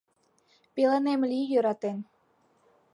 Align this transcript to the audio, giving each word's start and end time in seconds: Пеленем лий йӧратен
Пеленем 0.73 1.21
лий 1.31 1.45
йӧратен 1.51 1.97